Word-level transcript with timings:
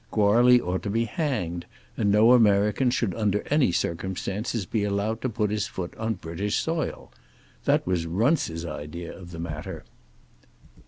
Goarly 0.09 0.59
ought 0.59 0.81
to 0.81 0.89
be 0.89 1.05
hanged, 1.05 1.67
and 1.95 2.11
no 2.11 2.31
American 2.31 2.89
should, 2.89 3.13
under 3.13 3.43
any 3.51 3.71
circumstances 3.71 4.65
be 4.65 4.83
allowed 4.83 5.21
to 5.21 5.29
put 5.29 5.51
his 5.51 5.67
foot 5.67 5.93
upon 5.93 6.15
British 6.15 6.57
soil. 6.57 7.11
That 7.65 7.85
was 7.85 8.07
Runce's 8.07 8.65
idea 8.65 9.15
of 9.15 9.29
the 9.29 9.37
matter. 9.37 9.85